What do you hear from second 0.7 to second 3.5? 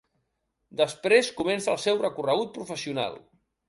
Després comença el seu recorregut professional.